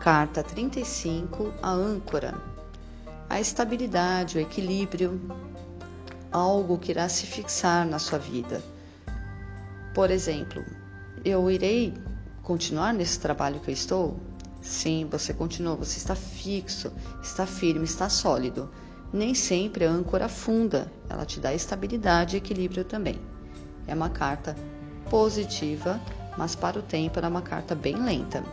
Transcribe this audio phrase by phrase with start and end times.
[0.00, 2.40] Carta 35, a âncora.
[3.28, 5.20] A estabilidade, o equilíbrio,
[6.30, 8.62] algo que irá se fixar na sua vida.
[9.92, 10.64] Por exemplo,
[11.24, 11.92] eu irei
[12.44, 14.20] continuar nesse trabalho que eu estou?
[14.62, 18.70] Sim, você continua, você está fixo, está firme, está sólido.
[19.12, 23.20] Nem sempre a âncora afunda, ela te dá estabilidade e equilíbrio também.
[23.84, 24.54] É uma carta
[25.10, 26.00] positiva,
[26.36, 28.44] mas para o tempo ela é uma carta bem lenta.